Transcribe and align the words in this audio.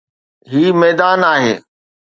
هي 0.51 0.65
ميدان 0.79 1.19
آهي. 1.33 1.55